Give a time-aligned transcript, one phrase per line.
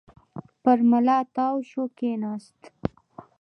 [0.63, 2.59] پر ملا تاو شو، کېناست.